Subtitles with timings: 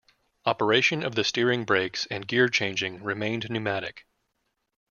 [0.47, 4.07] Operation of the steering brakes and gear changing remained pneumatic.